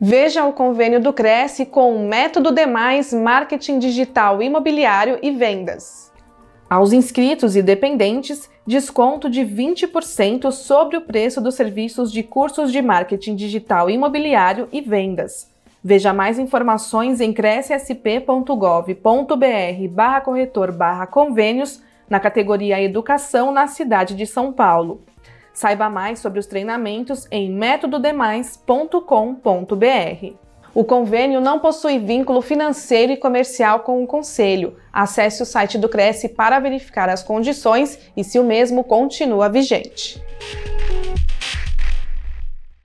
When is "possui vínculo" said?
31.60-32.42